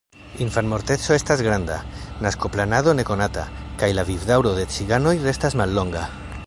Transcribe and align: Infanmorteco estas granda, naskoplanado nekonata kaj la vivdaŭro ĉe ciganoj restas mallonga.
Infanmorteco 0.43 1.11
estas 1.15 1.43
granda, 1.47 1.75
naskoplanado 2.27 2.97
nekonata 3.01 3.45
kaj 3.83 3.93
la 3.99 4.09
vivdaŭro 4.13 4.55
ĉe 4.61 4.69
ciganoj 4.79 5.17
restas 5.29 5.63
mallonga. 5.63 6.09